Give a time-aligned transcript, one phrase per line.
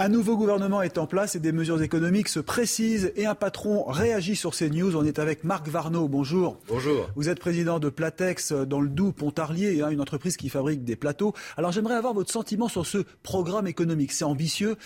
[0.00, 3.84] Un nouveau gouvernement est en place et des mesures économiques se précisent et un patron
[3.84, 4.96] réagit sur ces news.
[4.96, 6.08] On est avec Marc Varnaud.
[6.08, 6.58] Bonjour.
[6.66, 7.08] Bonjour.
[7.14, 10.96] Vous êtes président de Platex dans le Doubs, Pontarlier, hein, une entreprise qui fabrique des
[10.96, 11.32] plateaux.
[11.56, 14.10] Alors j'aimerais avoir votre sentiment sur ce programme économique.
[14.10, 14.76] C'est ambitieux.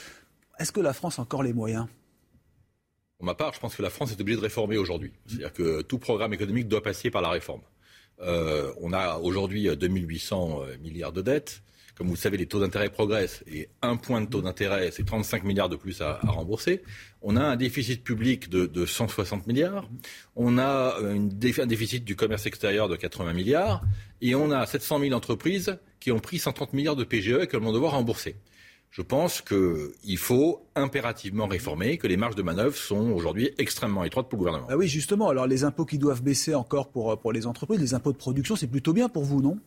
[0.58, 1.86] Est-ce que la France a encore les moyens?
[3.16, 5.14] Pour ma part, je pense que la France est obligée de réformer aujourd'hui.
[5.24, 7.62] C'est-à-dire que tout programme économique doit passer par la réforme.
[8.20, 11.62] Euh, on a aujourd'hui 2800 milliards de dettes.
[11.98, 15.04] Comme vous le savez, les taux d'intérêt progressent et un point de taux d'intérêt, c'est
[15.04, 16.80] 35 milliards de plus à, rembourser.
[17.22, 19.88] On a un déficit public de, de 160 milliards.
[20.36, 23.82] On a une, un déficit du commerce extérieur de 80 milliards.
[24.20, 27.56] Et on a 700 000 entreprises qui ont pris 130 milliards de PGE et que
[27.56, 28.36] vont devoir rembourser.
[28.92, 34.28] Je pense qu'il faut impérativement réformer, que les marges de manœuvre sont aujourd'hui extrêmement étroites
[34.28, 34.68] pour le gouvernement.
[34.70, 35.30] Ah oui, justement.
[35.30, 38.55] Alors les impôts qui doivent baisser encore pour, pour les entreprises, les impôts de production,
[38.55, 39.58] c'est plutôt bien pour vous, non?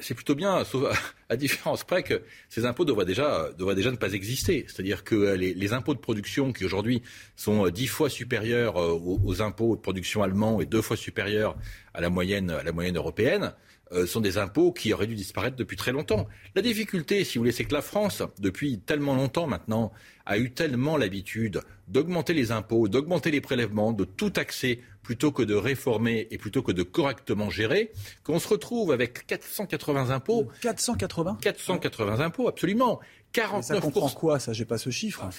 [0.00, 0.84] C'est plutôt bien, sauf
[1.28, 4.66] à, différence près que ces impôts devraient déjà, ne pas exister.
[4.68, 7.02] C'est-à-dire que les, les, impôts de production qui aujourd'hui
[7.36, 11.56] sont dix fois supérieurs aux, aux, impôts de production allemands et deux fois supérieurs
[11.94, 12.50] à la moyenne
[12.96, 13.52] européenne,
[13.92, 16.28] euh, sont des impôts qui auraient dû disparaître depuis très longtemps.
[16.54, 19.92] La difficulté, si vous voulez, c'est que la France, depuis tellement longtemps maintenant,
[20.26, 25.42] a eu tellement l'habitude d'augmenter les impôts, d'augmenter les prélèvements, de tout taxer plutôt que
[25.42, 27.92] de réformer et plutôt que de correctement gérer,
[28.24, 30.48] qu'on se retrouve avec 480 impôts.
[30.60, 33.00] 480 480 impôts, absolument.
[33.32, 34.52] 49 ça comprend quoi, ça?
[34.52, 35.22] J'ai pas ce chiffre.
[35.24, 35.30] Ah,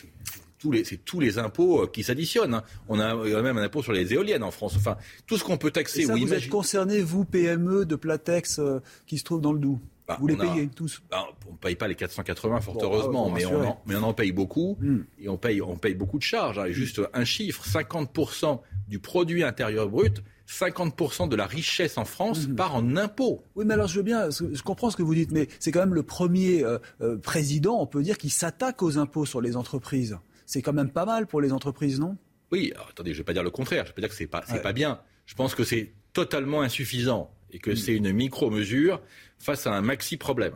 [0.59, 2.53] tous les, c'est tous les impôts qui s'additionnent.
[2.53, 2.63] Hein.
[2.87, 4.75] On a même un impôt sur les éoliennes en France.
[4.75, 6.01] Enfin, tout ce qu'on peut taxer.
[6.01, 6.45] Et ça, oui, vous imagine...
[6.45, 9.79] êtes concerné, vous, PME de Platex, euh, qui se trouve dans le Doubs?
[10.07, 10.37] Bah, Vous les a...
[10.37, 11.01] payez tous?
[11.09, 13.95] bah, On ne paye pas les 480, fort bon, heureusement, ah, mais, on en, mais
[13.95, 14.77] on en paye beaucoup.
[14.81, 14.97] Mm.
[15.19, 16.57] Et on paye, on paye beaucoup de charges.
[16.57, 16.71] Hein.
[16.71, 22.55] Juste un chiffre 50% du produit intérieur brut 50% de la richesse en France mmh.
[22.55, 23.43] part en impôts.
[23.55, 25.79] Oui, mais alors je veux bien, je comprends ce que vous dites, mais c'est quand
[25.79, 29.55] même le premier euh, euh, président, on peut dire, qui s'attaque aux impôts sur les
[29.55, 30.17] entreprises.
[30.49, 32.17] C'est quand même pas mal pour les entreprises, non?
[32.51, 34.09] Oui, alors, attendez, je ne vais pas dire le contraire, je ne vais pas dire
[34.09, 34.61] que c'est pas, c'est ouais.
[34.63, 34.99] pas bien.
[35.27, 37.75] Je pense que c'est totalement insuffisant et que mmh.
[37.75, 38.99] c'est une micro-mesure
[39.37, 40.55] face à un maxi-problème.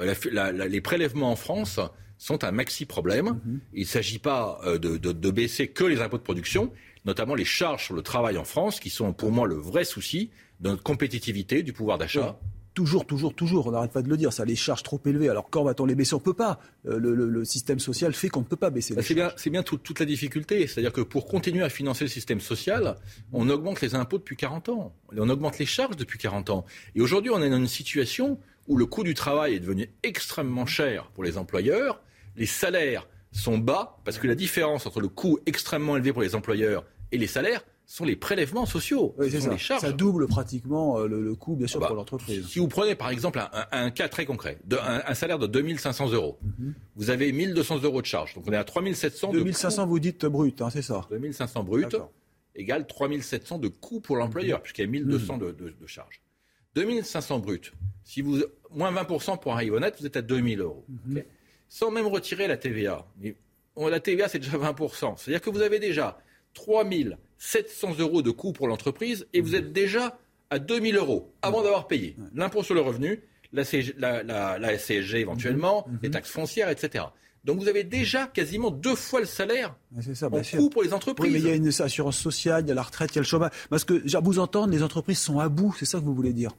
[0.00, 1.78] Euh, la, la, les prélèvements en France
[2.16, 3.38] sont un maxi-problème.
[3.44, 3.58] Mmh.
[3.74, 6.72] Il ne s'agit pas euh, de, de, de baisser que les impôts de production,
[7.04, 10.30] notamment les charges sur le travail en France, qui sont pour moi le vrai souci
[10.60, 12.40] de notre compétitivité, du pouvoir d'achat.
[12.74, 15.28] Toujours, toujours, toujours, on n'arrête pas de le dire, ça les charges trop élevées.
[15.28, 16.14] Alors quand va-t-on les baisser?
[16.14, 16.58] On ne peut pas.
[16.86, 19.14] Euh, le, le, le, système social fait qu'on ne peut pas baisser les c'est.
[19.14, 20.66] Bien, c'est bien tout, toute la difficulté.
[20.66, 22.96] C'est-à-dire que pour continuer à financer le système social,
[23.32, 24.92] on augmente les impôts depuis 40 ans.
[25.16, 26.64] On augmente les charges depuis 40 ans.
[26.96, 30.66] Et aujourd'hui, on est dans une situation où le coût du travail est devenu extrêmement
[30.66, 32.02] cher pour les employeurs.
[32.36, 36.34] Les salaires sont bas parce que la différence entre le coût extrêmement élevé pour les
[36.34, 39.50] employeurs et les salaires sont les prélèvements sociaux, oui, sont ça.
[39.50, 39.82] les charges.
[39.82, 42.46] Ça double pratiquement euh, le, le coût, bien sûr, bah, pour l'entreprise.
[42.48, 45.38] Si vous prenez par exemple un, un, un cas très concret, de, un, un, salaire
[45.38, 46.72] de 2500 euros, mm -hmm.
[46.96, 50.24] vous avez 1200 euros de charges, donc on est à 3700 2500 de vous dites
[50.26, 51.94] brut, hein, c'est ça 2500 brut
[52.56, 54.62] égale 3700 de coûts pour l'employeur, mm -hmm.
[54.62, 55.40] puisqu'il y a 1200 mm -hmm.
[55.40, 56.20] de, de, de charges.
[56.74, 57.72] 2500 brut,
[58.04, 60.84] si vous, moins 20% pour arriver honnête, vous êtes à 2000 euros.
[61.10, 61.24] Okay
[61.68, 63.06] Sans même retirer la TVA.
[63.76, 65.16] La TVA, c'est déjà 20%.
[65.16, 66.18] C'est-à-dire que vous avez déjà
[66.54, 66.84] 3
[67.38, 70.18] 700 euros de coûts pour l'entreprise et vous êtes déjà
[70.50, 73.20] à 2000 euros avant d'avoir payé l'impôt sur le revenu,
[73.52, 75.98] la, CG, la, la, la CSG éventuellement, mmh.
[76.02, 77.04] les taxes foncières, etc.
[77.44, 79.76] Donc vous avez déjà quasiment deux fois le salaire
[80.14, 81.26] ça, en coût pour les entreprises.
[81.26, 83.18] Oui, mais il y a une assurance sociale, il y a la retraite, il y
[83.18, 83.50] a le chômage.
[83.68, 86.32] Parce que, genre, vous entendre, les entreprises sont à bout, c'est ça que vous voulez
[86.32, 86.52] dire?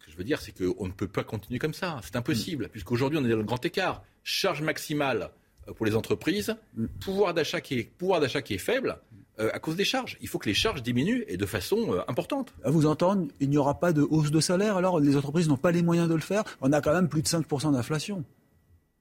[0.00, 2.00] Ce que je veux dire, c'est qu'on ne peut pas continuer comme ça.
[2.02, 2.68] C'est impossible, mmh.
[2.70, 4.02] puisqu'aujourd'hui, on est dans le grand écart.
[4.24, 5.30] Charge maximale
[5.76, 6.56] pour les entreprises,
[7.00, 8.98] pouvoir d'achat qui est, pouvoir d'achat qui est faible,
[9.38, 10.16] euh, à cause des charges.
[10.20, 12.54] Il faut que les charges diminuent et de façon euh, importante.
[12.64, 15.56] À vous entendre, il n'y aura pas de hausse de salaire, alors les entreprises n'ont
[15.56, 16.44] pas les moyens de le faire.
[16.60, 18.24] On a quand même plus de 5% d'inflation.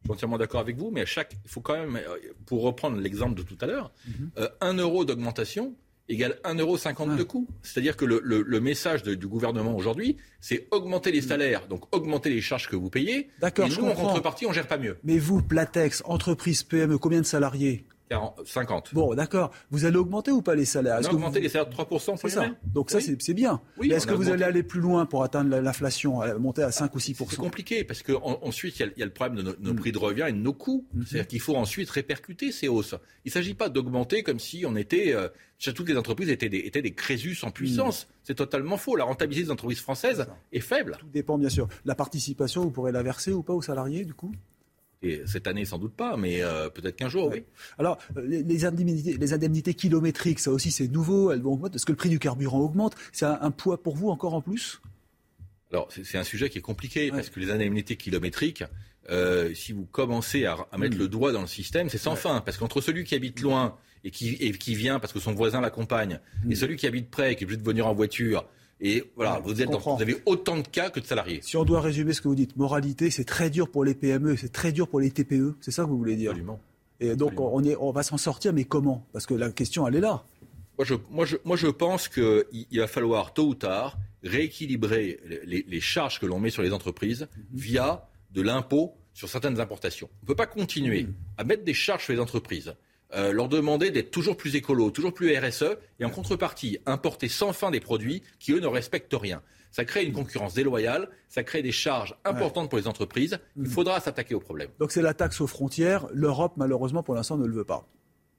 [0.02, 2.00] Je suis entièrement d'accord avec vous, mais à chaque, il faut quand même,
[2.46, 4.42] pour reprendre l'exemple de tout à l'heure, mm -hmm.
[4.42, 5.74] euh, 1 euro d'augmentation
[6.10, 6.78] égale 1,50 euro
[7.12, 7.16] ah.
[7.16, 7.48] de coût.
[7.64, 11.94] C'est-à-dire que le, le, le message de, du gouvernement aujourd'hui, c'est augmenter les salaires, donc
[11.96, 13.30] augmenter les charges que vous payez.
[13.40, 14.04] D'accord, et je nous, comprends.
[14.04, 14.98] en contrepartie, on gère pas mieux.
[15.04, 17.86] Mais vous, Platex, entreprise PME, combien de salariés?
[18.46, 18.94] 50.
[18.94, 19.52] Bon, d'accord.
[19.72, 21.00] Vous allez augmenter ou pas les salaires?
[21.02, 22.18] On a augmenté les salaires de 3%.
[22.18, 22.46] C'est ça.
[22.66, 23.62] Donc ça, c'est bien.
[23.78, 27.00] Oui, Est-ce que vous allez aller plus loin pour atteindre l'inflation, monter à 5 ou
[27.00, 29.76] 6% C'est compliqué parce qu'ensuite, il y, a le problème de nos, mm.
[29.76, 30.86] prix de revient et de nos coûts.
[30.96, 31.06] Mm-hmm.
[31.06, 32.96] C'est-à-dire qu'il faut ensuite répercuter ces hausses.
[33.26, 35.14] Il ne s'agit pas d'augmenter comme si on était...
[35.14, 35.30] Euh,
[35.74, 38.04] toutes les entreprises étaient des, étaient des crésus en puissance.
[38.04, 38.08] Mm.
[38.24, 38.96] C'est totalement faux.
[38.96, 40.98] La rentabilité des entreprises françaises est, est faible.
[41.00, 41.68] Tout dépend, bien sûr.
[41.86, 44.32] La participation, vous pourrez la verser ou pas aux salariés, du coup?
[45.26, 47.44] Cette année, sans doute pas, mais euh, peut-être qu'un jour, oui.
[47.78, 51.76] Alors, euh, les, indemnités, les indemnités kilométriques, ça aussi, c'est nouveau, elles vont augmenter.
[51.76, 52.96] Est-ce que le prix du carburant augmente?
[53.12, 54.82] C'est un, poids pour vous encore en plus?
[55.72, 58.64] Alors, c'est un sujet qui est compliqué, parce que les indemnités kilométriques,
[59.10, 61.00] euh, si vous commencez à, mettre hmm.
[61.00, 62.42] le doigt dans le système, c'est sans fin.
[62.42, 66.20] Parce qu'entre celui qui habite loin et qui, qui vient parce que son voisin l'accompagne,
[66.44, 66.56] et hmm.
[66.56, 68.48] celui qui habite près et qui est obligé de venir en voiture,
[68.82, 71.40] et voilà, vous, êtes vous avez autant de cas que de salariés.
[71.42, 74.36] Si on doit résumer ce que vous dites, moralité, c'est très dur pour les PME,
[74.36, 76.60] c'est très dur pour les TPE, c'est ça que vous voulez dire Absolument.
[77.00, 79.06] Et donc On, est, on va s'en sortir, mais comment?
[79.14, 80.26] Parce que la question, elle est là.
[80.78, 85.82] Moi, je, moi, je, moi, je pense qu'il va falloir tôt ou tard rééquilibrer les,
[85.82, 87.44] charges que l'on met sur les entreprises mhm.
[87.54, 90.10] via de l'impôt sur certaines importations.
[90.22, 91.14] On ne peut pas continuer mhm.
[91.38, 92.76] à mettre des charges sur les entreprises
[93.14, 97.54] euh, leur demander d'être toujours plus écolo, toujours plus RSE, et en contrepartie, importer sans
[97.54, 99.42] fin des produits qui, eux, ne respectent rien.
[99.72, 103.40] Ça crée une concurrence déloyale, ça crée des charges importantes pour les entreprises.
[103.58, 103.68] Il mm.
[103.68, 104.70] faudra s'attaquer au problème.
[104.80, 106.08] Donc c'est la taxe aux frontières.
[106.14, 107.88] L'Europe, malheureusement, pour l'instant, ne le veut pas.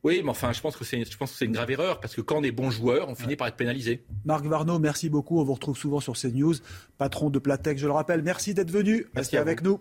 [0.02, 1.02] Oui, mais enfin, je pense que c'est,
[1.40, 4.04] une grave erreur parce que quand on est bon joueur, on finit par être pénalisé.
[4.24, 5.40] Marc Varno, merci beaucoup.
[5.40, 6.54] On vous retrouve souvent sur CNews,
[6.96, 8.22] patron de Platec, je le rappelle.
[8.22, 9.06] Merci d'être venu.
[9.14, 9.80] Restez avec nous.